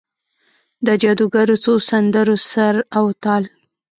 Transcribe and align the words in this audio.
د 0.85 0.87
جادوګرو 1.01 1.55
څو 1.63 1.73
سندرو 1.89 2.37
سر 2.51 2.75
او 2.97 3.05
تال، 3.23 3.43